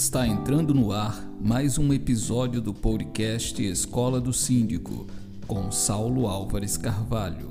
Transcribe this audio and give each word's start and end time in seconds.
Está 0.00 0.26
entrando 0.26 0.72
no 0.72 0.92
ar 0.92 1.30
mais 1.38 1.76
um 1.76 1.92
episódio 1.92 2.58
do 2.62 2.72
podcast 2.72 3.62
Escola 3.62 4.18
do 4.18 4.32
Síndico, 4.32 5.06
com 5.46 5.70
Saulo 5.70 6.26
Álvares 6.26 6.78
Carvalho. 6.78 7.50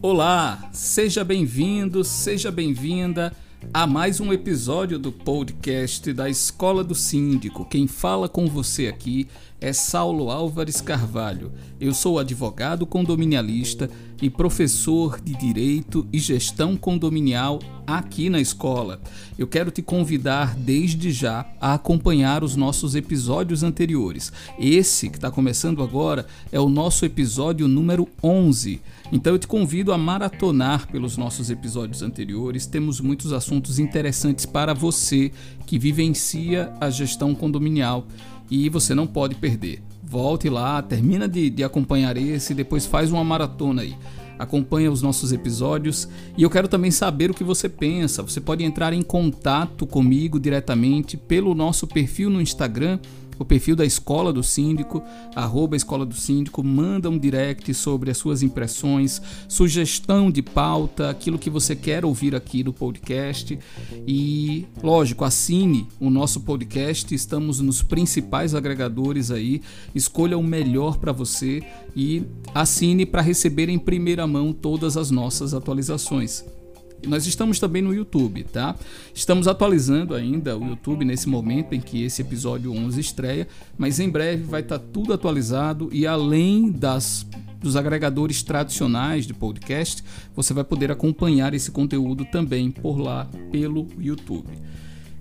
Olá, 0.00 0.70
seja 0.72 1.22
bem-vindo, 1.22 2.02
seja 2.02 2.50
bem-vinda 2.50 3.36
a 3.72 3.86
mais 3.86 4.20
um 4.20 4.32
episódio 4.32 4.98
do 4.98 5.12
podcast 5.12 6.12
da 6.12 6.28
Escola 6.28 6.82
do 6.82 6.94
Síndico. 6.94 7.64
Quem 7.64 7.86
fala 7.86 8.28
com 8.28 8.46
você 8.46 8.86
aqui 8.86 9.28
é 9.47 9.47
Saulo 9.72 10.30
Álvares 10.30 10.80
Carvalho. 10.80 11.52
Eu 11.80 11.92
sou 11.92 12.18
advogado 12.18 12.86
condominialista 12.86 13.90
e 14.22 14.30
professor 14.30 15.20
de 15.20 15.34
Direito 15.34 16.06
e 16.12 16.18
Gestão 16.18 16.76
Condominial 16.76 17.60
aqui 17.86 18.28
na 18.30 18.40
escola. 18.40 19.00
Eu 19.38 19.46
quero 19.46 19.70
te 19.70 19.82
convidar 19.82 20.54
desde 20.56 21.10
já 21.10 21.46
a 21.60 21.74
acompanhar 21.74 22.44
os 22.44 22.54
nossos 22.54 22.94
episódios 22.94 23.62
anteriores. 23.62 24.32
Esse 24.58 25.08
que 25.08 25.16
está 25.16 25.30
começando 25.30 25.82
agora 25.82 26.26
é 26.52 26.60
o 26.60 26.68
nosso 26.68 27.04
episódio 27.04 27.66
número 27.66 28.08
11. 28.22 28.80
Então 29.10 29.32
eu 29.32 29.38
te 29.38 29.46
convido 29.46 29.92
a 29.92 29.98
maratonar 29.98 30.86
pelos 30.88 31.16
nossos 31.16 31.50
episódios 31.50 32.02
anteriores. 32.02 32.66
Temos 32.66 33.00
muitos 33.00 33.32
assuntos 33.32 33.78
interessantes 33.78 34.44
para 34.44 34.74
você 34.74 35.32
que 35.66 35.78
vivencia 35.78 36.72
a 36.80 36.90
gestão 36.90 37.34
condominial 37.34 38.06
e 38.50 38.68
você 38.68 38.94
não 38.94 39.06
pode 39.06 39.34
perder. 39.34 39.82
Volte 40.02 40.48
lá, 40.48 40.80
termina 40.80 41.28
de, 41.28 41.50
de 41.50 41.62
acompanhar 41.62 42.16
esse, 42.16 42.54
depois 42.54 42.86
faz 42.86 43.12
uma 43.12 43.22
maratona 43.22 43.82
aí. 43.82 43.94
Acompanha 44.38 44.90
os 44.90 45.02
nossos 45.02 45.32
episódios 45.32 46.08
e 46.36 46.44
eu 46.44 46.50
quero 46.50 46.68
também 46.68 46.90
saber 46.90 47.30
o 47.30 47.34
que 47.34 47.42
você 47.42 47.68
pensa. 47.68 48.22
Você 48.22 48.40
pode 48.40 48.62
entrar 48.62 48.92
em 48.92 49.02
contato 49.02 49.84
comigo 49.84 50.38
diretamente 50.38 51.16
pelo 51.16 51.54
nosso 51.54 51.86
perfil 51.86 52.30
no 52.30 52.40
Instagram 52.40 53.00
o 53.38 53.44
perfil 53.44 53.76
da 53.76 53.84
Escola 53.84 54.32
do 54.32 54.42
Síndico, 54.42 55.02
arroba 55.34 55.76
Escola 55.76 56.04
do 56.04 56.14
Síndico, 56.14 56.62
manda 56.64 57.08
um 57.08 57.18
direct 57.18 57.72
sobre 57.74 58.10
as 58.10 58.18
suas 58.18 58.42
impressões, 58.42 59.22
sugestão 59.46 60.30
de 60.30 60.42
pauta, 60.42 61.08
aquilo 61.08 61.38
que 61.38 61.50
você 61.50 61.76
quer 61.76 62.04
ouvir 62.04 62.34
aqui 62.34 62.64
no 62.64 62.72
podcast. 62.72 63.58
E, 64.06 64.66
lógico, 64.82 65.24
assine 65.24 65.86
o 66.00 66.10
nosso 66.10 66.40
podcast, 66.40 67.14
estamos 67.14 67.60
nos 67.60 67.82
principais 67.82 68.54
agregadores 68.54 69.30
aí, 69.30 69.62
escolha 69.94 70.36
o 70.36 70.42
melhor 70.42 70.98
para 70.98 71.12
você 71.12 71.62
e 71.94 72.22
assine 72.54 73.06
para 73.06 73.22
receber 73.22 73.68
em 73.68 73.78
primeira 73.78 74.26
mão 74.26 74.52
todas 74.52 74.96
as 74.96 75.10
nossas 75.10 75.54
atualizações. 75.54 76.44
Nós 77.06 77.26
estamos 77.26 77.58
também 77.58 77.80
no 77.80 77.94
YouTube, 77.94 78.44
tá? 78.44 78.74
Estamos 79.14 79.46
atualizando 79.46 80.14
ainda 80.14 80.56
o 80.58 80.66
YouTube 80.66 81.04
nesse 81.04 81.28
momento 81.28 81.74
em 81.74 81.80
que 81.80 82.02
esse 82.02 82.22
episódio 82.22 82.72
11 82.72 83.00
estreia, 83.00 83.48
mas 83.76 84.00
em 84.00 84.08
breve 84.08 84.44
vai 84.44 84.60
estar 84.60 84.78
tá 84.78 84.84
tudo 84.92 85.12
atualizado 85.12 85.88
e 85.92 86.06
além 86.06 86.70
das 86.70 87.26
dos 87.60 87.74
agregadores 87.74 88.42
tradicionais 88.42 89.26
de 89.26 89.34
podcast, 89.34 90.04
você 90.34 90.54
vai 90.54 90.62
poder 90.62 90.92
acompanhar 90.92 91.54
esse 91.54 91.72
conteúdo 91.72 92.24
também 92.24 92.70
por 92.70 92.98
lá 92.98 93.28
pelo 93.50 93.88
YouTube. 93.98 94.48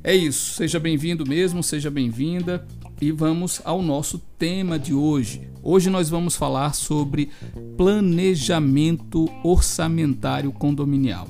É 0.04 0.16
isso, 0.16 0.54
seja 0.54 0.80
bem-vindo 0.80 1.26
mesmo, 1.26 1.64
seja 1.64 1.90
bem-vinda 1.90 2.66
e 3.02 3.12
vamos 3.12 3.60
ao 3.64 3.82
nosso 3.82 4.20
tema 4.38 4.78
de 4.78 4.94
hoje. 4.94 5.50
Hoje 5.64 5.90
nós 5.90 6.10
vamos 6.10 6.36
falar 6.36 6.74
sobre 6.74 7.30
planejamento 7.76 9.28
orçamentário 9.44 10.52
condominial. 10.52 11.28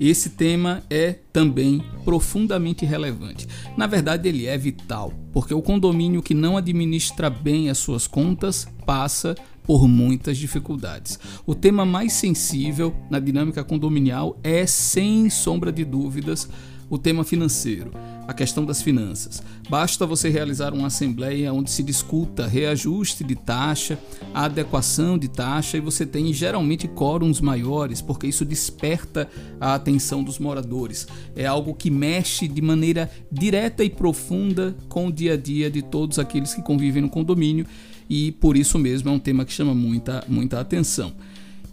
Esse 0.00 0.30
tema 0.30 0.82
é 0.88 1.12
também 1.30 1.84
profundamente 2.06 2.86
relevante. 2.86 3.46
Na 3.76 3.86
verdade, 3.86 4.26
ele 4.30 4.46
é 4.46 4.56
vital, 4.56 5.12
porque 5.30 5.52
o 5.52 5.60
condomínio 5.60 6.22
que 6.22 6.32
não 6.32 6.56
administra 6.56 7.28
bem 7.28 7.68
as 7.68 7.76
suas 7.76 8.06
contas 8.06 8.66
passa 8.86 9.34
por 9.62 9.86
muitas 9.86 10.38
dificuldades. 10.38 11.18
O 11.44 11.54
tema 11.54 11.84
mais 11.84 12.14
sensível 12.14 12.96
na 13.10 13.20
dinâmica 13.20 13.62
condominial 13.62 14.38
é, 14.42 14.66
sem 14.66 15.28
sombra 15.28 15.70
de 15.70 15.84
dúvidas, 15.84 16.48
o 16.90 16.98
tema 16.98 17.22
financeiro, 17.22 17.92
a 18.26 18.34
questão 18.34 18.66
das 18.66 18.82
finanças. 18.82 19.40
Basta 19.68 20.04
você 20.04 20.28
realizar 20.28 20.74
uma 20.74 20.88
assembleia 20.88 21.52
onde 21.52 21.70
se 21.70 21.84
discuta 21.84 22.48
reajuste 22.48 23.22
de 23.22 23.36
taxa, 23.36 23.96
adequação 24.34 25.16
de 25.16 25.28
taxa 25.28 25.76
e 25.76 25.80
você 25.80 26.04
tem 26.04 26.32
geralmente 26.32 26.88
quóruns 26.88 27.40
maiores, 27.40 28.02
porque 28.02 28.26
isso 28.26 28.44
desperta 28.44 29.28
a 29.60 29.74
atenção 29.74 30.24
dos 30.24 30.40
moradores. 30.40 31.06
É 31.36 31.46
algo 31.46 31.74
que 31.74 31.90
mexe 31.90 32.48
de 32.48 32.60
maneira 32.60 33.08
direta 33.30 33.84
e 33.84 33.88
profunda 33.88 34.76
com 34.88 35.06
o 35.06 35.12
dia 35.12 35.34
a 35.34 35.36
dia 35.36 35.70
de 35.70 35.80
todos 35.80 36.18
aqueles 36.18 36.52
que 36.52 36.60
convivem 36.60 37.02
no 37.02 37.08
condomínio 37.08 37.64
e 38.08 38.32
por 38.32 38.56
isso 38.56 38.76
mesmo 38.76 39.08
é 39.08 39.12
um 39.12 39.20
tema 39.20 39.44
que 39.44 39.52
chama 39.52 39.72
muita, 39.72 40.24
muita 40.26 40.58
atenção. 40.58 41.12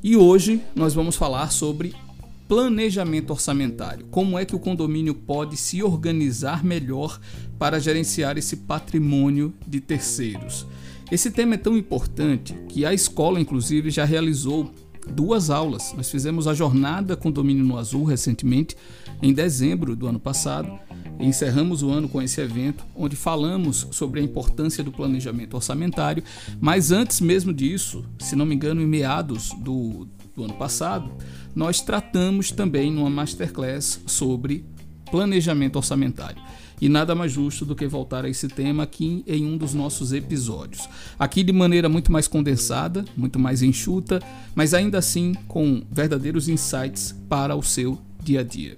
E 0.04 0.16
hoje 0.16 0.62
nós 0.76 0.94
vamos 0.94 1.16
falar 1.16 1.52
sobre 1.52 1.96
planejamento 2.48 3.32
orçamentário. 3.32 4.06
Como 4.10 4.38
é 4.40 4.46
que 4.46 4.56
o 4.56 4.60
condomínio 4.60 5.14
pode 5.14 5.58
se 5.58 5.84
organizar 5.84 6.64
melhor 6.64 7.20
para 7.60 7.80
gerenciar 7.80 8.38
esse 8.38 8.58
patrimônio 8.58 9.54
de 9.68 9.82
terceiros? 9.82 10.66
Esse 11.12 11.32
tema 11.32 11.56
é 11.56 11.58
tão 11.58 11.78
importante 11.78 12.54
que 12.68 12.86
a 12.86 12.94
escola, 12.94 13.40
inclusive, 13.40 13.90
já 13.90 14.04
realizou 14.06 14.72
duas 15.10 15.50
aulas. 15.50 15.94
Nós 15.96 16.10
fizemos 16.10 16.48
a 16.48 16.54
jornada 16.54 17.16
Condomínio 17.16 17.64
no 17.64 17.78
Azul 17.78 18.04
recentemente, 18.04 18.76
em 19.22 19.34
dezembro 19.34 19.96
do 19.96 20.08
ano 20.08 20.20
passado. 20.20 20.70
Encerramos 21.20 21.82
o 21.82 21.90
ano 21.90 22.08
com 22.08 22.22
esse 22.22 22.40
evento, 22.42 22.86
onde 22.96 23.16
falamos 23.16 23.88
sobre 23.92 24.20
a 24.20 24.24
importância 24.24 24.84
do 24.84 24.92
planejamento 24.92 25.56
orçamentário. 25.56 26.24
Mas 26.60 26.92
antes 26.92 27.22
mesmo 27.22 27.54
disso, 27.54 28.06
se 28.20 28.36
não 28.36 28.46
me 28.46 28.54
engano, 28.54 28.82
em 28.82 28.86
meados 28.86 29.52
do, 29.60 30.08
do 30.36 30.44
ano 30.44 30.54
passado, 30.54 31.10
nós 31.58 31.82
tratamos 31.82 32.52
também 32.52 32.92
numa 32.92 33.10
masterclass 33.10 34.00
sobre 34.06 34.64
planejamento 35.10 35.78
orçamentário. 35.78 36.40
E 36.80 36.88
nada 36.88 37.16
mais 37.16 37.32
justo 37.32 37.66
do 37.66 37.76
que 37.76 37.88
voltar 37.88 38.26
a 38.26 38.30
esse 38.30 38.48
tema 38.48 38.84
aqui 38.84 39.24
em 39.26 39.44
um 39.44 39.58
dos 39.58 39.74
nossos 39.74 40.14
episódios. 40.14 40.88
Aqui 41.18 41.42
de 41.42 41.52
maneira 41.52 41.90
muito 41.90 42.12
mais 42.12 42.28
condensada, 42.28 43.04
muito 43.18 43.40
mais 43.40 43.64
enxuta, 43.64 44.22
mas 44.54 44.76
ainda 44.76 45.00
assim 45.00 45.34
com 45.48 45.82
verdadeiros 45.92 46.48
insights 46.48 47.16
para 47.28 47.56
o 47.56 47.64
seu 47.64 47.98
dia 48.22 48.42
a 48.42 48.44
dia. 48.44 48.76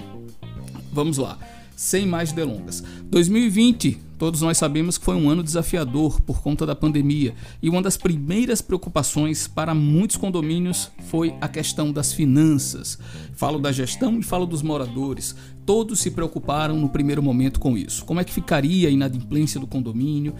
Vamos 0.93 1.17
lá, 1.17 1.37
sem 1.79 2.05
mais 2.05 2.33
delongas. 2.33 2.83
2020 3.09 4.09
Todos 4.19 4.41
nós 4.41 4.57
sabemos 4.57 4.97
que 4.97 5.05
foi 5.05 5.15
um 5.15 5.29
ano 5.29 5.41
desafiador 5.41 6.19
por 6.19 6.41
conta 6.41 6.65
da 6.65 6.75
pandemia 6.75 7.33
e 7.61 7.69
uma 7.69 7.81
das 7.81 7.95
primeiras 7.95 8.61
preocupações 8.61 9.47
para 9.47 9.73
muitos 9.73 10.17
condomínios 10.17 10.91
foi 11.05 11.33
a 11.39 11.47
questão 11.47 11.89
das 11.89 12.11
finanças. 12.11 12.99
Falo 13.31 13.57
da 13.57 13.71
gestão 13.71 14.19
e 14.19 14.21
falo 14.21 14.45
dos 14.45 14.61
moradores. 14.61 15.33
Todos 15.65 16.01
se 16.01 16.11
preocuparam 16.11 16.75
no 16.75 16.89
primeiro 16.89 17.23
momento 17.23 17.61
com 17.61 17.77
isso. 17.77 18.03
Como 18.03 18.19
é 18.19 18.25
que 18.25 18.33
ficaria 18.33 18.89
a 18.89 18.91
inadimplência 18.91 19.57
do 19.57 19.67
condomínio? 19.67 20.35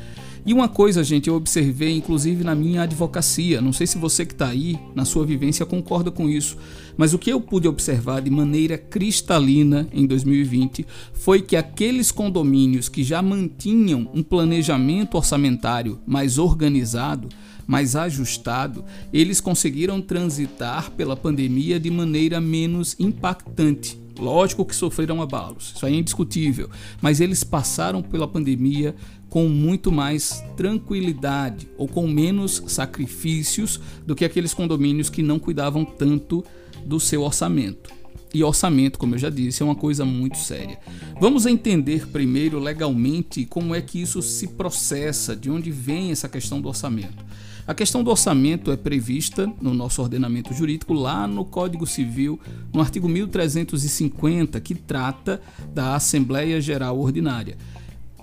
E 0.46 0.54
uma 0.54 0.68
coisa, 0.68 1.02
gente, 1.02 1.30
eu 1.30 1.36
observei 1.36 1.96
inclusive 1.96 2.44
na 2.44 2.54
minha 2.54 2.82
advocacia. 2.82 3.62
Não 3.62 3.72
sei 3.72 3.88
se 3.88 3.98
você 3.98 4.26
que 4.26 4.34
está 4.34 4.50
aí 4.50 4.78
na 4.94 5.06
sua 5.06 5.26
vivência 5.26 5.66
concorda 5.66 6.12
com 6.12 6.28
isso, 6.28 6.58
mas 7.00 7.14
o 7.14 7.18
que 7.18 7.32
eu 7.32 7.40
pude 7.40 7.66
observar 7.66 8.22
de 8.22 8.30
maneira 8.30 8.78
cristalina 8.78 9.88
em 9.94 10.06
2020 10.06 10.86
foi 11.14 11.42
que 11.42 11.56
aqueles 11.56 12.12
condomínios 12.12 12.90
que 12.90 13.06
já 13.06 13.22
mantinham 13.22 13.70
tinham 13.70 14.10
um 14.14 14.22
planejamento 14.22 15.16
orçamentário 15.16 15.98
mais 16.06 16.38
organizado, 16.38 17.30
mais 17.66 17.96
ajustado, 17.96 18.84
eles 19.14 19.40
conseguiram 19.40 20.02
transitar 20.02 20.92
pela 20.92 21.16
pandemia 21.16 21.80
de 21.80 21.90
maneira 21.90 22.42
menos 22.42 22.98
impactante. 23.00 23.98
Lógico 24.20 24.66
que 24.66 24.76
sofreram 24.76 25.22
abalos, 25.22 25.74
isso 25.76 25.86
aí 25.86 25.96
é 25.96 25.98
indiscutível, 25.98 26.70
mas 27.02 27.22
eles 27.22 27.44
passaram 27.44 28.02
pela 28.02 28.28
pandemia 28.28 28.94
com 29.30 29.48
muito 29.48 29.92
mais 29.92 30.44
tranquilidade 30.58 31.70
ou 31.78 31.88
com 31.88 32.08
menos 32.08 32.62
sacrifícios 32.68 33.80
do 34.06 34.16
que 34.16 34.26
aqueles 34.26 34.54
condomínios 34.54 35.10
que 35.10 35.24
não 35.24 35.40
cuidavam 35.40 35.86
tanto 35.86 36.44
do 36.86 37.00
seu 37.00 37.22
orçamento. 37.22 38.00
E 38.34 38.44
orçamento, 38.44 39.00
como 39.00 39.16
eu 39.16 39.20
já 39.20 39.30
disse, 39.30 39.64
é 39.64 39.66
uma 39.66 39.76
coisa 39.76 40.06
muito 40.06 40.38
séria. 40.38 40.78
Vamos 41.20 41.46
entender 41.48 42.08
primeiro 42.08 42.60
legalmente 42.60 43.44
como 43.46 43.74
é 43.74 43.82
que 43.82 44.00
isso 44.00 44.22
se 44.22 44.50
processa, 44.50 45.36
de 45.36 45.50
onde 45.50 45.72
vem 45.72 46.12
essa 46.12 46.30
questão 46.30 46.62
do 46.62 46.68
orçamento. 46.68 47.26
A 47.68 47.74
questão 47.74 48.04
do 48.04 48.10
orçamento 48.10 48.72
é 48.72 48.78
prevista 48.78 49.52
no 49.62 49.74
nosso 49.74 50.02
ordenamento 50.02 50.54
jurídico 50.54 50.94
lá 50.94 51.28
no 51.28 51.46
Código 51.46 51.86
Civil, 51.86 52.40
no 52.74 52.82
artigo 52.82 53.08
1350, 53.08 54.60
que 54.60 54.74
trata 54.74 55.42
da 55.74 55.96
Assembleia 55.96 56.60
Geral 56.60 57.00
Ordinária. 57.00 57.58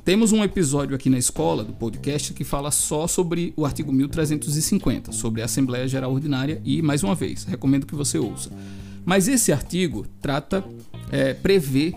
Temos 0.05 0.31
um 0.31 0.45
episódio 0.45 0.95
aqui 0.95 1.11
na 1.11 1.19
escola 1.19 1.65
do 1.65 1.73
podcast 1.73 2.33
que 2.33 2.45
fala 2.45 2.71
só 2.71 3.09
sobre 3.09 3.53
o 3.57 3.67
artigo 3.67 3.93
1350, 3.93 5.11
sobre 5.11 5.43
a 5.43 5.47
Assembleia 5.47 5.89
Geral 5.89 6.13
Ordinária, 6.13 6.61
e 6.65 6.81
mais 6.81 7.03
uma 7.03 7.15
vez, 7.15 7.45
recomendo 7.45 7.87
que 7.87 7.95
você 7.95 8.19
ouça. 8.19 8.51
Mas 9.05 9.27
esse 9.27 9.53
artigo 9.53 10.07
trata, 10.21 10.65
é, 11.11 11.35
prevê 11.35 11.95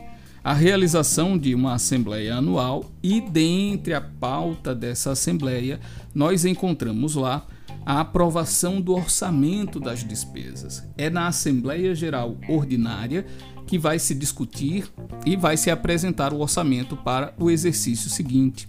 a 0.50 0.54
realização 0.54 1.38
de 1.38 1.54
uma 1.54 1.76
assembleia 1.76 2.34
anual 2.34 2.84
e 3.04 3.22
dentre 3.22 3.94
a 3.94 4.02
pauta 4.02 4.74
dessa 4.74 5.12
assembleia 5.12 5.80
nós 6.12 6.44
encontramos 6.44 7.14
lá 7.14 7.46
a 7.86 8.00
aprovação 8.00 8.82
do 8.82 8.94
orçamento 8.94 9.80
das 9.80 10.04
despesas. 10.04 10.84
É 10.98 11.08
na 11.08 11.28
Assembleia 11.28 11.94
Geral 11.94 12.36
Ordinária 12.50 13.28
que 13.68 13.78
vai 13.78 14.00
se 14.00 14.16
discutir 14.16 14.92
e 15.24 15.36
vai 15.36 15.56
se 15.56 15.70
apresentar 15.70 16.34
o 16.34 16.40
orçamento 16.40 16.98
para 16.98 17.32
o 17.38 17.52
exercício 17.52 18.10
seguinte. 18.10 18.68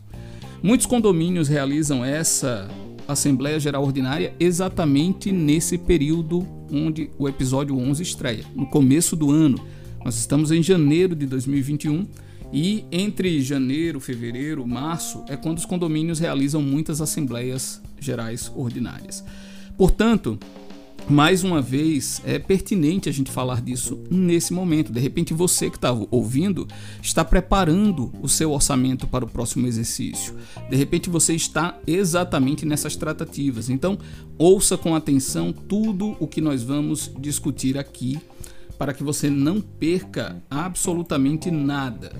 Muitos 0.62 0.84
condomínios 0.84 1.48
realizam 1.48 2.04
essa 2.04 2.68
Assembleia 3.08 3.58
Geral 3.58 3.82
Ordinária 3.82 4.34
exatamente 4.38 5.32
nesse 5.32 5.78
período 5.78 6.46
onde 6.70 7.10
o 7.18 7.26
episódio 7.26 7.74
11 7.78 8.02
estreia, 8.02 8.44
no 8.54 8.66
começo 8.66 9.16
do 9.16 9.30
ano. 9.30 9.58
Nós 10.04 10.16
estamos 10.16 10.50
em 10.50 10.62
janeiro 10.62 11.14
de 11.14 11.26
2021 11.26 12.06
e 12.52 12.84
entre 12.90 13.40
janeiro, 13.42 14.00
fevereiro, 14.00 14.66
março 14.66 15.24
é 15.28 15.36
quando 15.36 15.58
os 15.58 15.66
condomínios 15.66 16.18
realizam 16.18 16.62
muitas 16.62 17.00
assembleias 17.00 17.80
gerais 18.00 18.50
ordinárias. 18.54 19.22
Portanto, 19.76 20.38
mais 21.08 21.44
uma 21.44 21.60
vez, 21.60 22.22
é 22.24 22.38
pertinente 22.38 23.08
a 23.08 23.12
gente 23.12 23.30
falar 23.30 23.60
disso 23.60 24.00
nesse 24.10 24.52
momento. 24.52 24.92
De 24.92 25.00
repente, 25.00 25.34
você 25.34 25.68
que 25.68 25.76
está 25.76 25.92
ouvindo 26.10 26.66
está 27.02 27.24
preparando 27.24 28.12
o 28.22 28.28
seu 28.28 28.52
orçamento 28.52 29.06
para 29.06 29.24
o 29.24 29.28
próximo 29.28 29.66
exercício. 29.66 30.34
De 30.68 30.76
repente, 30.76 31.10
você 31.10 31.34
está 31.34 31.78
exatamente 31.86 32.64
nessas 32.64 32.96
tratativas. 32.96 33.68
Então, 33.68 33.98
ouça 34.38 34.78
com 34.78 34.94
atenção 34.94 35.52
tudo 35.52 36.16
o 36.18 36.26
que 36.26 36.40
nós 36.40 36.62
vamos 36.62 37.10
discutir 37.18 37.76
aqui 37.76 38.18
para 38.80 38.94
que 38.94 39.04
você 39.04 39.28
não 39.28 39.60
perca 39.60 40.42
absolutamente 40.48 41.50
nada, 41.50 42.10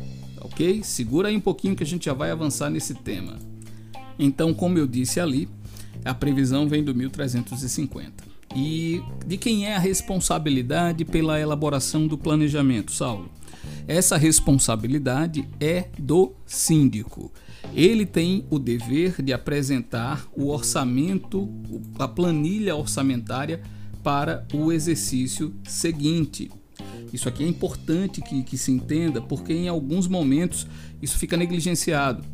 ok? 0.43 0.83
Segura 0.85 1.29
aí 1.29 1.35
um 1.35 1.41
pouquinho 1.41 1.75
que 1.75 1.83
a 1.83 1.87
gente 1.87 2.05
já 2.05 2.13
vai 2.13 2.31
avançar 2.31 2.69
nesse 2.69 2.93
tema. 2.93 3.39
Então, 4.19 4.53
como 4.53 4.77
eu 4.77 4.87
disse 4.87 5.19
ali, 5.19 5.49
a 6.05 6.13
previsão 6.13 6.69
vem 6.69 6.85
do 6.85 6.95
1350. 6.95 8.25
E 8.55 9.03
de 9.27 9.39
quem 9.39 9.69
é 9.69 9.75
a 9.75 9.79
responsabilidade 9.79 11.03
pela 11.03 11.41
elaboração 11.41 12.07
do 12.07 12.19
planejamento, 12.19 12.93
Saulo? 12.93 13.31
Essa 13.89 14.19
responsabilidade 14.19 15.49
é 15.59 15.89
do 15.99 16.35
síndico. 16.45 17.33
Ele 17.73 18.05
tem 18.05 18.45
o 18.51 18.59
dever 18.59 19.23
de 19.23 19.33
apresentar 19.33 20.29
o 20.37 20.49
orçamento, 20.49 21.49
a 21.99 22.07
planilha 22.07 22.77
orçamentária 22.77 23.63
para 24.03 24.47
o 24.53 24.73
exercício 24.73 25.55
seguinte. 25.65 26.51
Isso 27.13 27.29
aqui 27.29 27.45
é 27.45 27.49
importante 27.49 28.21
que, 28.21 28.43
que 28.43 28.57
se 28.57 28.71
entenda, 28.71 29.21
porque 29.21 29.53
em 29.53 29.69
alguns 29.69 30.07
momentos 30.07 30.67
isso 31.03 31.19
fica 31.19 31.37
negligenciado. 31.37 32.25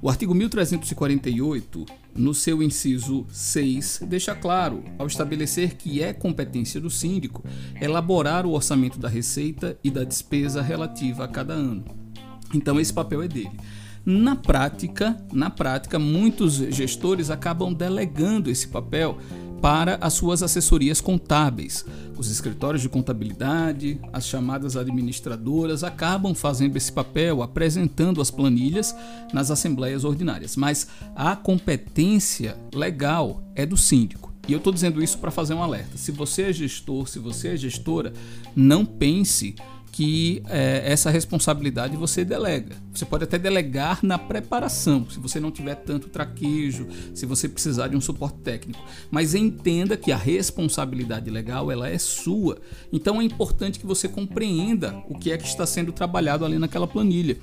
O 0.00 0.08
artigo 0.08 0.34
1348, 0.34 1.84
no 2.14 2.32
seu 2.32 2.62
inciso 2.62 3.26
6, 3.30 4.02
deixa 4.06 4.34
claro, 4.34 4.84
ao 4.96 5.06
estabelecer 5.06 5.74
que 5.74 6.02
é 6.02 6.12
competência 6.12 6.80
do 6.80 6.90
síndico 6.90 7.42
elaborar 7.80 8.46
o 8.46 8.52
orçamento 8.52 8.98
da 8.98 9.08
receita 9.08 9.76
e 9.82 9.90
da 9.90 10.04
despesa 10.04 10.62
relativa 10.62 11.24
a 11.24 11.28
cada 11.28 11.54
ano. 11.54 11.84
Então 12.54 12.78
esse 12.78 12.92
papel 12.92 13.22
é 13.22 13.28
dele. 13.28 13.50
Na 14.06 14.36
prática, 14.36 15.16
na 15.32 15.50
prática, 15.50 15.98
muitos 15.98 16.54
gestores 16.54 17.28
acabam 17.28 17.74
delegando 17.74 18.50
esse 18.50 18.66
papel 18.68 19.18
para 19.60 19.96
as 20.00 20.14
suas 20.14 20.42
assessorias 20.42 21.00
contábeis. 21.00 21.84
Os 22.16 22.30
escritórios 22.30 22.82
de 22.82 22.88
contabilidade, 22.88 24.00
as 24.12 24.26
chamadas 24.26 24.76
administradoras 24.76 25.84
acabam 25.84 26.34
fazendo 26.34 26.76
esse 26.76 26.90
papel, 26.90 27.42
apresentando 27.42 28.20
as 28.20 28.30
planilhas 28.30 28.94
nas 29.32 29.50
assembleias 29.50 30.04
ordinárias, 30.04 30.56
mas 30.56 30.88
a 31.14 31.36
competência 31.36 32.56
legal 32.74 33.42
é 33.54 33.64
do 33.64 33.76
síndico. 33.76 34.32
E 34.48 34.52
eu 34.52 34.58
estou 34.58 34.72
dizendo 34.72 35.02
isso 35.02 35.18
para 35.18 35.30
fazer 35.30 35.52
um 35.52 35.62
alerta. 35.62 35.98
Se 35.98 36.10
você 36.10 36.44
é 36.44 36.52
gestor, 36.52 37.06
se 37.06 37.18
você 37.18 37.48
é 37.48 37.56
gestora, 37.56 38.14
não 38.56 38.84
pense 38.84 39.54
que 39.92 40.42
é, 40.48 40.82
essa 40.84 41.10
responsabilidade 41.10 41.96
você 41.96 42.24
delega. 42.24 42.76
Você 42.92 43.04
pode 43.04 43.24
até 43.24 43.38
delegar 43.38 44.00
na 44.02 44.18
preparação, 44.18 45.08
se 45.10 45.18
você 45.18 45.40
não 45.40 45.50
tiver 45.50 45.74
tanto 45.74 46.08
traquejo, 46.08 46.86
se 47.14 47.26
você 47.26 47.48
precisar 47.48 47.88
de 47.88 47.96
um 47.96 48.00
suporte 48.00 48.38
técnico. 48.38 48.80
Mas 49.10 49.34
entenda 49.34 49.96
que 49.96 50.12
a 50.12 50.16
responsabilidade 50.16 51.30
legal 51.30 51.70
ela 51.70 51.88
é 51.88 51.98
sua. 51.98 52.58
Então 52.92 53.20
é 53.20 53.24
importante 53.24 53.78
que 53.78 53.86
você 53.86 54.08
compreenda 54.08 55.02
o 55.08 55.18
que 55.18 55.30
é 55.30 55.36
que 55.36 55.46
está 55.46 55.66
sendo 55.66 55.92
trabalhado 55.92 56.44
ali 56.44 56.58
naquela 56.58 56.86
planilha. 56.86 57.36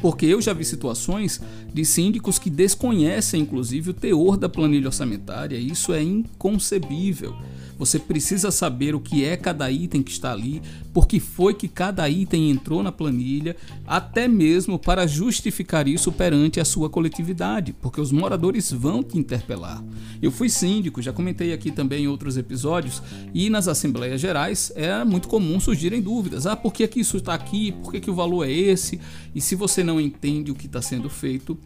Porque 0.00 0.26
eu 0.26 0.40
já 0.40 0.52
vi 0.52 0.64
situações 0.64 1.40
de 1.72 1.84
síndicos 1.84 2.38
que 2.38 2.50
desconhecem, 2.50 3.42
inclusive, 3.42 3.90
o 3.90 3.94
teor 3.94 4.36
da 4.36 4.48
planilha 4.48 4.86
orçamentária. 4.86 5.56
Isso 5.56 5.92
é 5.92 6.02
inconcebível. 6.02 7.34
Você 7.78 7.98
precisa 7.98 8.50
saber 8.50 8.94
o 8.94 9.00
que 9.00 9.24
é 9.24 9.36
cada 9.36 9.70
item 9.70 10.02
que 10.02 10.10
está 10.10 10.32
ali, 10.32 10.60
por 10.92 11.06
que 11.06 11.20
foi 11.20 11.54
que 11.54 11.68
cada 11.68 12.08
item 12.08 12.50
entrou 12.50 12.82
na 12.82 12.90
planilha, 12.90 13.56
até 13.86 14.26
mesmo 14.26 14.78
para 14.78 15.06
justificar 15.06 15.86
isso 15.86 16.10
perante 16.10 16.58
a 16.58 16.64
sua 16.64 16.90
coletividade, 16.90 17.72
porque 17.72 18.00
os 18.00 18.10
moradores 18.10 18.72
vão 18.72 19.02
te 19.02 19.16
interpelar. 19.16 19.82
Eu 20.20 20.32
fui 20.32 20.48
síndico, 20.48 21.00
já 21.00 21.12
comentei 21.12 21.52
aqui 21.52 21.70
também 21.70 22.04
em 22.04 22.08
outros 22.08 22.36
episódios, 22.36 23.02
e 23.32 23.48
nas 23.48 23.68
assembleias 23.68 24.20
gerais 24.20 24.72
era 24.74 25.04
muito 25.04 25.28
comum 25.28 25.60
surgirem 25.60 26.02
dúvidas. 26.02 26.46
Ah, 26.46 26.56
por 26.56 26.72
que, 26.72 26.86
que 26.88 27.00
isso 27.00 27.18
está 27.18 27.34
aqui? 27.34 27.72
Por 27.72 27.92
que, 27.92 28.00
que 28.00 28.10
o 28.10 28.14
valor 28.14 28.44
é 28.44 28.50
esse? 28.50 29.00
E 29.34 29.40
se 29.40 29.54
você 29.54 29.84
não 29.84 30.00
entende 30.00 30.50
o 30.50 30.54
que 30.54 30.66
está 30.66 30.82
sendo 30.82 31.08
feito, 31.08 31.56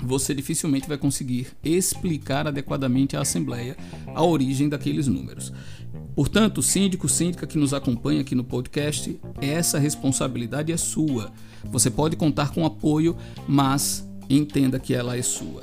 você 0.00 0.34
dificilmente 0.34 0.88
vai 0.88 0.98
conseguir 0.98 1.48
explicar 1.64 2.46
adequadamente 2.46 3.16
à 3.16 3.20
Assembleia 3.20 3.76
a 4.14 4.22
origem 4.22 4.68
daqueles 4.68 5.06
números. 5.06 5.52
Portanto, 6.14 6.62
síndico, 6.62 7.08
síndica 7.08 7.46
que 7.46 7.58
nos 7.58 7.74
acompanha 7.74 8.22
aqui 8.22 8.34
no 8.34 8.44
podcast, 8.44 9.18
essa 9.40 9.78
responsabilidade 9.78 10.72
é 10.72 10.76
sua. 10.76 11.30
Você 11.64 11.90
pode 11.90 12.16
contar 12.16 12.52
com 12.52 12.64
apoio, 12.64 13.16
mas 13.46 14.08
entenda 14.28 14.78
que 14.78 14.94
ela 14.94 15.16
é 15.16 15.22
sua. 15.22 15.62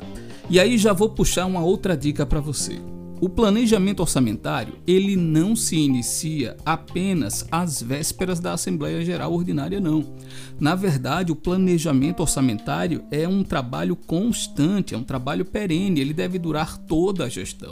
E 0.49 0.59
aí 0.59 0.77
já 0.77 0.93
vou 0.93 1.09
puxar 1.09 1.45
uma 1.45 1.63
outra 1.63 1.97
dica 1.97 2.25
para 2.25 2.39
você. 2.39 2.92
O 3.23 3.29
planejamento 3.29 4.01
orçamentário, 4.01 4.73
ele 4.85 5.15
não 5.15 5.55
se 5.55 5.77
inicia 5.77 6.57
apenas 6.65 7.47
às 7.49 7.81
vésperas 7.81 8.37
da 8.37 8.51
Assembleia 8.51 9.01
Geral 9.01 9.31
Ordinária 9.31 9.79
não. 9.79 10.13
Na 10.59 10.75
verdade, 10.75 11.31
o 11.31 11.35
planejamento 11.37 12.19
orçamentário 12.19 13.01
é 13.09 13.25
um 13.25 13.41
trabalho 13.41 13.95
constante, 13.95 14.93
é 14.93 14.97
um 14.97 15.05
trabalho 15.05 15.45
perene, 15.45 16.01
ele 16.01 16.13
deve 16.13 16.37
durar 16.37 16.77
toda 16.77 17.23
a 17.23 17.29
gestão 17.29 17.71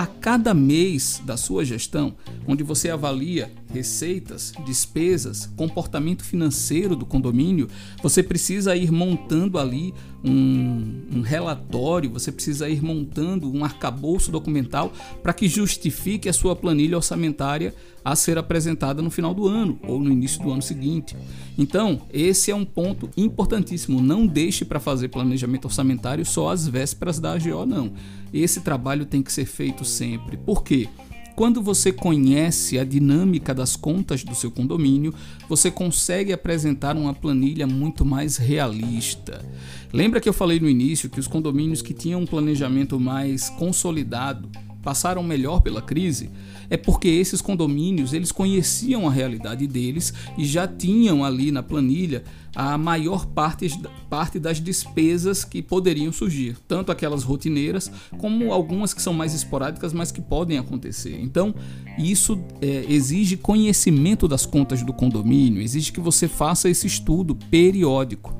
a 0.00 0.06
cada 0.06 0.54
mês 0.54 1.20
da 1.26 1.36
sua 1.36 1.62
gestão, 1.62 2.16
onde 2.48 2.62
você 2.62 2.88
avalia 2.88 3.52
receitas, 3.70 4.50
despesas, 4.64 5.44
comportamento 5.58 6.24
financeiro 6.24 6.96
do 6.96 7.04
condomínio, 7.04 7.68
você 8.02 8.22
precisa 8.22 8.74
ir 8.74 8.90
montando 8.90 9.58
ali 9.58 9.92
um, 10.24 11.02
um 11.16 11.20
relatório, 11.20 12.08
você 12.08 12.32
precisa 12.32 12.66
ir 12.66 12.82
montando 12.82 13.52
um 13.52 13.62
arcabouço 13.62 14.32
documental 14.32 14.90
para 15.22 15.34
que 15.34 15.46
justifique 15.46 16.30
a 16.30 16.32
sua 16.32 16.56
planilha 16.56 16.96
orçamentária 16.96 17.74
a 18.04 18.16
ser 18.16 18.38
apresentada 18.38 19.02
no 19.02 19.10
final 19.10 19.34
do 19.34 19.46
ano 19.46 19.78
ou 19.82 20.00
no 20.00 20.10
início 20.10 20.42
do 20.42 20.50
ano 20.50 20.62
seguinte. 20.62 21.16
Então, 21.58 22.02
esse 22.12 22.50
é 22.50 22.54
um 22.54 22.64
ponto 22.64 23.10
importantíssimo. 23.16 24.00
Não 24.00 24.26
deixe 24.26 24.64
para 24.64 24.80
fazer 24.80 25.08
planejamento 25.08 25.66
orçamentário 25.66 26.24
só 26.24 26.50
às 26.50 26.66
vésperas 26.66 27.18
da 27.18 27.32
AGO, 27.32 27.66
não. 27.66 27.92
Esse 28.32 28.60
trabalho 28.60 29.04
tem 29.04 29.22
que 29.22 29.32
ser 29.32 29.44
feito 29.44 29.84
sempre. 29.84 30.36
Por 30.36 30.62
quê? 30.62 30.88
Quando 31.36 31.62
você 31.62 31.90
conhece 31.90 32.78
a 32.78 32.84
dinâmica 32.84 33.54
das 33.54 33.74
contas 33.74 34.22
do 34.22 34.34
seu 34.34 34.50
condomínio, 34.50 35.14
você 35.48 35.70
consegue 35.70 36.34
apresentar 36.34 36.96
uma 36.96 37.14
planilha 37.14 37.66
muito 37.66 38.04
mais 38.04 38.36
realista. 38.36 39.42
Lembra 39.90 40.20
que 40.20 40.28
eu 40.28 40.34
falei 40.34 40.60
no 40.60 40.68
início 40.68 41.08
que 41.08 41.18
os 41.18 41.26
condomínios 41.26 41.80
que 41.80 41.94
tinham 41.94 42.20
um 42.20 42.26
planejamento 42.26 43.00
mais 43.00 43.48
consolidado 43.48 44.50
passaram 44.82 45.22
melhor 45.22 45.60
pela 45.60 45.82
crise? 45.82 46.30
é 46.70 46.76
porque 46.76 47.08
esses 47.08 47.42
condomínios 47.42 48.12
eles 48.12 48.30
conheciam 48.30 49.06
a 49.06 49.10
realidade 49.10 49.66
deles 49.66 50.14
e 50.38 50.44
já 50.44 50.68
tinham 50.68 51.24
ali 51.24 51.50
na 51.50 51.62
planilha 51.62 52.22
a 52.54 52.78
maior 52.78 53.26
parte, 53.26 53.68
parte 54.08 54.38
das 54.38 54.60
despesas 54.60 55.44
que 55.44 55.62
poderiam 55.62 56.12
surgir, 56.12 56.56
tanto 56.66 56.90
aquelas 56.90 57.22
rotineiras 57.22 57.90
como 58.18 58.52
algumas 58.52 58.94
que 58.94 59.02
são 59.02 59.12
mais 59.12 59.34
esporádicas, 59.34 59.92
mas 59.92 60.10
que 60.10 60.20
podem 60.20 60.58
acontecer. 60.58 61.18
Então, 61.20 61.54
isso 61.98 62.40
é, 62.60 62.84
exige 62.88 63.36
conhecimento 63.36 64.26
das 64.26 64.46
contas 64.46 64.82
do 64.82 64.92
condomínio, 64.92 65.62
exige 65.62 65.92
que 65.92 66.00
você 66.00 66.26
faça 66.26 66.68
esse 66.68 66.86
estudo 66.86 67.36
periódico. 67.50 68.34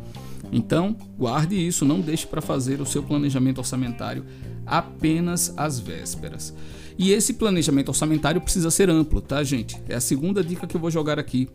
Então, 0.53 0.97
guarde 1.17 1.55
isso, 1.55 1.85
não 1.85 2.01
deixe 2.01 2.27
para 2.27 2.41
fazer 2.41 2.81
o 2.81 2.87
seu 2.87 3.03
planejamento 3.03 3.59
orçamentário 3.59 4.25
apenas 4.67 5.55
às 5.57 5.79
vésperas. 5.79 6.55
E 6.99 7.13
esse 7.13 7.35
planejamento 7.35 7.89
orçamentário 7.89 8.41
precisa 8.41 8.71
ser 8.71 8.91
amplo, 8.91 9.21
tá, 9.21 9.43
gente? 9.43 9.81
É 9.89 9.95
a 9.95 10.01
segunda 10.01 10.43
dica 10.45 10.67
que 10.67 10.77
eu 10.77 10.81
vou 10.81 10.91
jogar 10.91 11.19
aqui. 11.19 11.49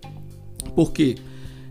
Por 0.73 0.91
quê? 0.91 1.15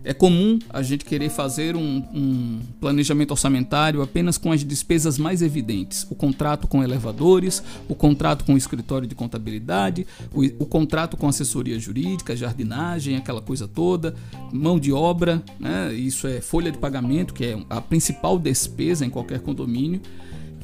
É 0.05 0.13
comum 0.13 0.59
a 0.69 0.83
gente 0.83 1.03
querer 1.03 1.29
fazer 1.29 1.75
um, 1.75 1.97
um, 2.13 2.59
planejamento 2.79 3.31
orçamentário 3.31 4.03
apenas 4.03 4.37
com 4.37 4.51
as 4.51 4.63
despesas 4.63 5.17
mais 5.17 5.41
evidentes: 5.41 6.05
o 6.11 6.13
contrato 6.13 6.67
com 6.67 6.83
elevadores, 6.83 7.63
o 7.89 7.95
contrato 7.95 8.45
com 8.45 8.53
o 8.53 8.57
escritório 8.57 9.07
de 9.07 9.15
contabilidade, 9.15 10.05
o, 10.31 10.43
o 10.59 10.65
contrato 10.67 11.17
com 11.17 11.27
assessoria 11.27 11.79
jurídica, 11.79 12.35
jardinagem, 12.35 13.15
aquela 13.17 13.41
coisa 13.41 13.67
toda, 13.67 14.13
mão 14.53 14.79
de 14.79 14.93
obra, 14.93 15.41
né? 15.59 15.91
isso 15.91 16.27
é 16.27 16.39
folha 16.39 16.71
de 16.71 16.77
pagamento, 16.77 17.33
que 17.33 17.43
é 17.43 17.57
a 17.67 17.81
principal 17.81 18.37
despesa 18.37 19.03
em 19.03 19.09
qualquer 19.09 19.39
condomínio, 19.39 20.01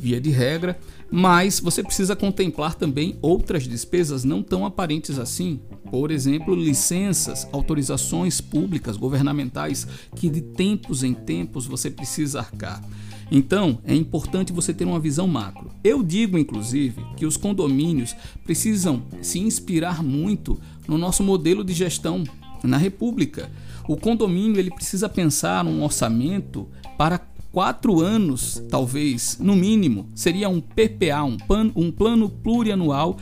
via 0.02 0.20
de 0.20 0.32
regra 0.32 0.78
mas 1.12 1.60
você 1.60 1.84
precisa 1.84 2.16
contemplar 2.16 2.74
também 2.74 3.18
outras 3.22 3.68
despesas 3.68 4.24
não 4.24 4.42
tão 4.42 4.66
aparentes 4.66 5.20
assim. 5.20 5.60
Por 5.92 6.10
exemplo, 6.10 6.56
licenças, 6.56 7.46
autorizações 7.52 8.40
públicas, 8.40 8.96
governamentais, 8.96 9.86
que 10.16 10.30
de 10.30 10.40
tempos 10.40 11.04
em 11.04 11.14
tempos 11.14 11.68
você 11.68 11.92
precisa 11.92 12.40
arcar. 12.40 12.82
Então, 13.30 13.80
é 13.84 13.94
importante 13.94 14.54
você 14.54 14.74
ter 14.74 14.86
uma 14.86 15.00
visão 15.00 15.28
macro. 15.28 15.72
Eu 15.84 16.02
digo, 16.02 16.38
inclusive, 16.38 17.06
que 17.18 17.26
os 17.26 17.36
condomínios 17.36 18.16
precisam 18.46 19.04
se 19.22 19.40
inspirar 19.40 20.02
muito 20.02 20.58
no 20.88 20.98
nosso 20.98 21.24
modelo 21.24 21.64
de 21.64 21.74
gestão 21.74 22.24
na 22.64 22.78
República. 22.78 23.52
O 23.88 23.98
condomínio 23.98 24.60
ele 24.60 24.72
precisa 24.72 25.10
pensar 25.10 25.66
um 25.66 25.84
orçamento 25.84 26.70
para 26.98 27.18
quatro 27.52 28.02
anos, 28.02 28.64
talvez, 28.70 29.38
no 29.40 29.56
mínimo, 29.56 30.10
seria 30.16 30.50
um 30.50 30.62
PPA, 30.62 31.24
um, 31.24 31.38
pan, 31.38 31.72
um 31.76 31.92
plano 31.92 32.30
plurianual 32.30 33.18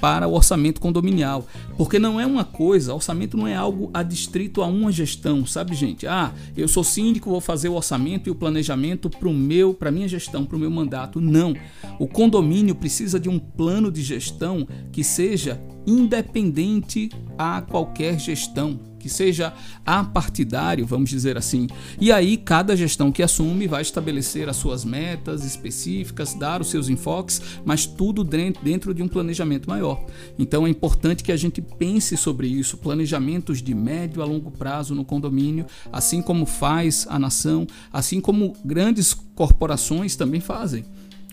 para 0.00 0.26
o 0.26 0.32
orçamento 0.32 0.80
condominial. 0.80 1.46
Porque 1.76 1.98
não 1.98 2.18
é 2.18 2.26
uma 2.26 2.44
coisa, 2.44 2.94
orçamento 2.94 3.36
não 3.36 3.46
é 3.46 3.54
algo 3.54 3.90
adstrito 3.92 4.62
a 4.62 4.66
uma 4.66 4.90
gestão, 4.90 5.44
sabe, 5.44 5.74
gente? 5.74 6.06
Ah, 6.06 6.32
eu 6.56 6.66
sou 6.66 6.82
síndico, 6.82 7.30
vou 7.30 7.40
fazer 7.40 7.68
o 7.68 7.74
orçamento 7.74 8.28
e 8.28 8.30
o 8.30 8.34
planejamento 8.34 9.10
para 9.10 9.28
o 9.28 9.34
meu, 9.34 9.74
para 9.74 9.90
minha 9.90 10.08
gestão, 10.08 10.44
para 10.44 10.56
o 10.56 10.60
meu 10.60 10.70
mandato. 10.70 11.20
Não. 11.20 11.54
O 11.98 12.08
condomínio 12.08 12.74
precisa 12.74 13.20
de 13.20 13.28
um 13.28 13.38
plano 13.38 13.92
de 13.92 14.02
gestão 14.02 14.66
que 14.90 15.04
seja 15.04 15.60
independente 15.86 17.10
a 17.36 17.60
qualquer 17.62 18.18
gestão 18.18 18.89
que 19.00 19.08
seja 19.08 19.52
apartidário, 19.84 20.86
vamos 20.86 21.10
dizer 21.10 21.36
assim. 21.36 21.66
E 22.00 22.12
aí 22.12 22.36
cada 22.36 22.76
gestão 22.76 23.10
que 23.10 23.22
assume 23.22 23.66
vai 23.66 23.82
estabelecer 23.82 24.48
as 24.48 24.56
suas 24.56 24.84
metas 24.84 25.44
específicas, 25.44 26.34
dar 26.34 26.60
os 26.60 26.70
seus 26.70 26.88
enfoques, 26.88 27.42
mas 27.64 27.86
tudo 27.86 28.22
dentro 28.22 28.94
de 28.94 29.02
um 29.02 29.08
planejamento 29.08 29.68
maior. 29.68 30.04
Então 30.38 30.66
é 30.66 30.70
importante 30.70 31.24
que 31.24 31.32
a 31.32 31.36
gente 31.36 31.60
pense 31.60 32.16
sobre 32.16 32.46
isso, 32.46 32.76
planejamentos 32.76 33.62
de 33.62 33.74
médio 33.74 34.22
a 34.22 34.24
longo 34.24 34.50
prazo 34.50 34.94
no 34.94 35.04
condomínio, 35.04 35.66
assim 35.90 36.20
como 36.20 36.44
faz 36.44 37.06
a 37.08 37.18
nação, 37.18 37.66
assim 37.90 38.20
como 38.20 38.54
grandes 38.64 39.14
corporações 39.34 40.14
também 40.14 40.40
fazem. 40.40 40.84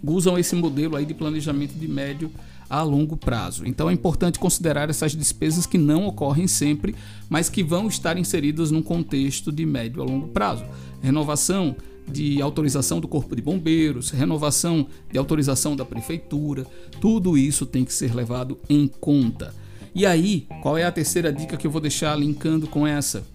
Usam 0.03 0.37
esse 0.37 0.55
modelo 0.55 0.95
aí 0.95 1.05
de 1.05 1.13
planejamento 1.13 1.73
de 1.73 1.87
médio 1.87 2.31
a 2.69 2.83
longo 2.83 3.15
prazo. 3.15 3.65
Então 3.65 3.89
é 3.89 3.93
importante 3.93 4.39
considerar 4.39 4.89
essas 4.89 5.15
despesas 5.15 5.65
que 5.65 5.77
não 5.77 6.07
ocorrem 6.07 6.47
sempre, 6.47 6.95
mas 7.29 7.49
que 7.49 7.63
vão 7.63 7.87
estar 7.87 8.17
inseridas 8.17 8.71
num 8.71 8.81
contexto 8.81 9.51
de 9.51 9.65
médio 9.65 10.01
a 10.01 10.05
longo 10.05 10.27
prazo. 10.27 10.65
Renovação 11.01 11.75
de 12.09 12.41
autorização 12.41 12.99
do 12.99 13.07
Corpo 13.07 13.35
de 13.35 13.41
Bombeiros, 13.41 14.11
renovação 14.11 14.87
de 15.11 15.17
autorização 15.17 15.75
da 15.75 15.83
prefeitura, 15.83 16.65
tudo 17.01 17.37
isso 17.37 17.65
tem 17.65 17.83
que 17.83 17.93
ser 17.93 18.15
levado 18.15 18.57
em 18.69 18.87
conta. 18.87 19.53
E 19.93 20.05
aí, 20.05 20.47
qual 20.61 20.77
é 20.77 20.85
a 20.85 20.91
terceira 20.91 21.33
dica 21.33 21.57
que 21.57 21.67
eu 21.67 21.71
vou 21.71 21.81
deixar 21.81 22.15
linkando 22.15 22.67
com 22.67 22.85
essa? 22.85 23.25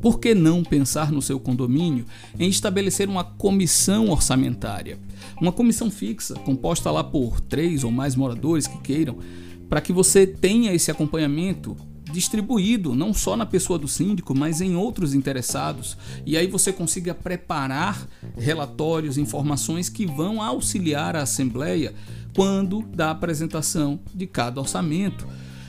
Por 0.00 0.20
que 0.20 0.34
não 0.34 0.62
pensar 0.62 1.10
no 1.10 1.20
seu 1.20 1.40
condomínio 1.40 2.06
em 2.38 2.48
estabelecer 2.48 3.08
uma 3.08 3.24
comissão 3.24 4.08
orçamentária? 4.08 4.98
Uma 5.40 5.52
comissão 5.52 5.90
fixa, 5.90 6.34
composta 6.34 6.90
lá 6.90 7.02
por 7.02 7.40
três 7.40 7.84
ou 7.84 7.90
mais 7.90 8.14
moradores 8.14 8.66
que 8.66 8.78
queiram, 8.78 9.18
para 9.68 9.80
que 9.80 9.92
você 9.92 10.26
tenha 10.26 10.72
esse 10.72 10.90
acompanhamento 10.90 11.76
distribuído 12.10 12.94
não 12.94 13.12
só 13.12 13.36
na 13.36 13.44
pessoa 13.44 13.78
do 13.78 13.86
síndico, 13.86 14.34
mas 14.36 14.60
em 14.60 14.76
outros 14.76 15.14
interessados. 15.14 15.96
E 16.24 16.36
aí 16.36 16.46
você 16.46 16.72
consiga 16.72 17.14
preparar 17.14 18.08
relatórios, 18.36 19.18
informações 19.18 19.88
que 19.88 20.06
vão 20.06 20.42
auxiliar 20.42 21.16
a 21.16 21.22
Assembleia 21.22 21.94
quando 22.34 22.82
da 22.82 23.10
apresentação 23.10 24.00
de 24.14 24.26
cada 24.26 24.60
orçamento. 24.60 25.26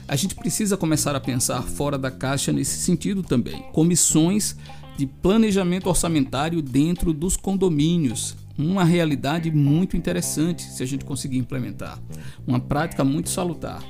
A 0.09 0.15
gente 0.15 0.33
precisa 0.33 0.75
começar 0.75 1.15
a 1.15 1.19
pensar 1.19 1.61
fora 1.61 1.95
da 1.95 2.09
caixa 2.09 2.51
nesse 2.51 2.79
sentido 2.79 3.21
também. 3.21 3.61
Comissões 3.71 4.55
de 4.97 5.05
planejamento 5.05 5.87
orçamentário 5.87 6.63
dentro 6.63 7.13
dos 7.13 7.37
condomínios. 7.37 8.35
Uma 8.57 8.83
realidade 8.83 9.51
muito 9.51 9.95
interessante 9.95 10.63
se 10.63 10.81
a 10.81 10.85
gente 10.87 11.05
conseguir 11.05 11.37
implementar. 11.37 11.99
Uma 12.47 12.59
prática 12.59 13.03
muito 13.03 13.29
salutar. 13.29 13.83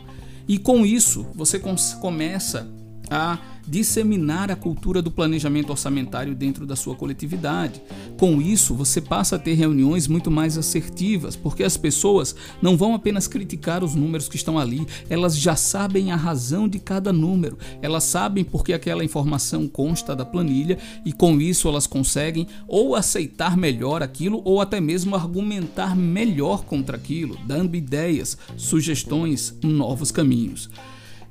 E 0.46 0.60
com 0.60 0.86
isso, 0.86 1.26
você 1.34 1.58
começa 2.02 2.70
a 3.10 3.38
disseminar 3.70 4.50
a 4.50 4.56
cultura 4.56 5.02
do 5.02 5.12
planejamento 5.12 5.70
orçamentário 5.70 6.34
dentro 6.34 6.66
da 6.66 6.76
sua 6.76 6.96
coletividade. 6.96 7.82
Com 8.18 8.42
isso, 8.42 8.74
você 8.74 9.00
passa 9.00 9.36
a 9.36 9.40
ter 9.40 9.54
reuniões 9.54 10.08
muito 10.08 10.32
mais 10.32 10.58
assertivas, 10.58 11.36
porque 11.36 11.64
as 11.64 11.78
pessoas 11.78 12.36
não 12.62 12.76
vão 12.76 12.96
apenas 12.96 13.28
criticar 13.28 13.84
os 13.84 13.94
números 13.94 14.28
que 14.28 14.36
estão 14.36 14.58
ali, 14.58 14.86
elas 15.10 15.38
já 15.38 15.56
sabem 15.56 16.12
a 16.12 16.16
razão 16.16 16.68
de 16.68 16.80
cada 16.80 17.14
número, 17.14 17.58
elas 17.82 18.04
sabem 18.04 18.44
porque 18.44 18.74
aquela 18.74 19.04
informação 19.04 19.68
consta 19.68 20.16
da 20.16 20.26
planilha 20.26 20.80
e 21.06 21.14
com 21.14 21.40
isso 21.40 21.68
elas 21.68 21.86
conseguem 21.86 22.48
ou 22.68 22.96
aceitar 22.96 23.56
melhor 23.56 24.02
aquilo 24.02 24.42
ou 24.44 24.62
até 24.62 24.82
mesmo 24.82 25.16
argumentar 25.16 25.96
melhor 25.96 26.64
contra 26.64 26.98
aquilo, 26.98 27.38
dando 27.46 27.76
ideias, 27.76 28.38
sugestões, 28.58 29.56
novos 29.62 30.12
caminhos. 30.12 30.70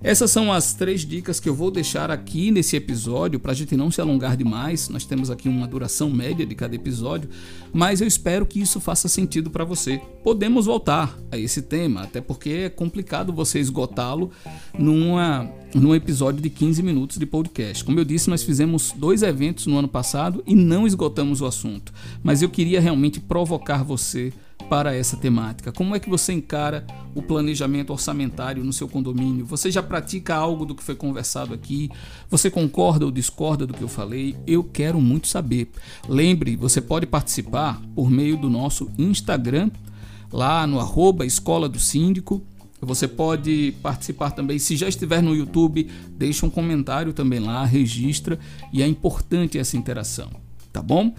Essas 0.01 0.31
são 0.31 0.53
as 0.53 0.75
três 0.75 1.01
dicas 1.01 1.41
que 1.41 1.49
eu 1.49 1.55
vou 1.55 1.73
deixar 1.73 2.09
aqui 2.09 2.53
nesse 2.53 2.77
episódio 2.77 3.41
para 3.41 3.51
a 3.51 3.55
gente 3.55 3.77
não 3.77 3.91
se 3.91 4.01
alongar 4.01 4.37
demais. 4.37 4.89
Nós 4.89 5.05
temos 5.05 5.29
aqui 5.29 5.49
uma 5.49 5.67
duração 5.67 6.09
média 6.09 6.47
de 6.47 6.55
cada 6.55 6.77
episódio, 6.77 7.29
mas 7.73 8.01
eu 8.01 8.07
espero 8.07 8.47
que 8.47 8.61
isso 8.61 8.81
faça 8.81 9.09
sentido 9.09 9.51
para 9.51 9.65
você. 9.65 10.01
Podemos 10.23 10.67
voltar 10.67 11.19
a 11.33 11.37
esse 11.37 11.63
tema, 11.63 12.03
até 12.03 12.21
porque 12.21 12.51
é 12.51 12.69
complicado 12.69 13.33
você 13.33 13.59
esgotá-lo 13.59 14.31
numa, 14.79 15.51
num 15.75 15.93
episódio 15.93 16.41
de 16.41 16.49
15 16.49 16.81
minutos 16.81 17.19
de 17.19 17.27
podcast. 17.27 17.83
Como 17.83 17.99
eu 17.99 18.05
disse, 18.05 18.31
nós 18.31 18.45
fizemos 18.45 18.93
dois 18.97 19.25
eventos 19.25 19.67
no 19.67 19.79
ano 19.79 19.89
passado 19.89 20.45
e 20.47 20.55
não 20.55 20.87
esgotamos 20.87 21.41
o 21.41 21.47
assunto, 21.47 21.93
mas 22.23 22.41
eu 22.41 22.49
queria 22.49 22.81
realmente 22.81 23.19
provocar 23.19 23.83
você 23.83 24.33
para 24.69 24.95
essa 24.95 25.17
temática? 25.17 25.73
Como 25.73 25.95
é 25.95 26.01
que 26.01 26.09
você 26.09 26.33
encara 26.33 26.87
o 27.15 27.23
planejamento 27.23 27.91
orçamentário 27.91 28.63
no 28.63 28.73
seu 28.73 28.89
condomínio? 28.89 29.47
Você 29.47 29.71
já 29.71 29.83
pratica 29.83 30.35
algo 30.35 30.65
do 30.67 30.75
que 30.75 30.83
foi 30.83 30.95
conversado 30.95 31.55
aqui? 31.55 31.91
Você 32.31 32.51
concorda 32.51 33.05
ou 33.05 33.11
discorda 33.11 33.67
do 33.67 33.75
que 33.75 33.83
eu 33.83 33.89
falei? 33.89 34.37
Eu 34.47 34.63
quero 34.63 35.01
muito 35.01 35.29
saber. 35.29 35.71
Lembre, 36.09 36.57
você 36.57 36.81
pode 36.81 37.07
participar 37.07 37.81
por 37.95 38.11
meio 38.11 38.37
do 38.37 38.51
nosso 38.51 38.91
Instagram, 38.99 39.71
lá 40.33 40.67
no 40.67 40.79
arroba 40.79 41.25
Escola 41.25 41.69
do 41.69 41.79
Síndico. 41.79 42.43
Você 42.81 43.09
pode 43.09 43.75
participar 43.83 44.31
também, 44.31 44.59
se 44.59 44.77
já 44.77 44.89
estiver 44.89 45.21
no 45.21 45.35
YouTube, 45.35 45.91
deixa 46.11 46.47
um 46.47 46.51
comentário 46.51 47.13
também 47.13 47.41
lá, 47.41 47.65
registra, 47.65 48.39
e 48.73 48.83
é 48.83 48.87
importante 48.87 49.59
essa 49.59 49.77
interação, 49.77 50.31
tá 50.73 50.81
bom? 50.81 51.13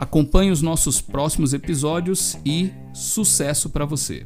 Acompanhe 0.00 0.50
os 0.50 0.62
nossos 0.62 0.98
próximos 0.98 1.52
episódios 1.52 2.34
e 2.42 2.72
sucesso 2.94 3.68
para 3.68 3.84
você! 3.84 4.24